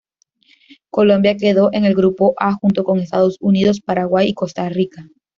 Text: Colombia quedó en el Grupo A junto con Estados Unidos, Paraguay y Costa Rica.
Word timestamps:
Colombia 0.89 1.37
quedó 1.37 1.69
en 1.73 1.85
el 1.85 1.93
Grupo 1.93 2.33
A 2.39 2.53
junto 2.53 2.83
con 2.83 2.97
Estados 2.99 3.37
Unidos, 3.39 3.81
Paraguay 3.81 4.29
y 4.29 4.33
Costa 4.33 4.67
Rica. 4.67 5.07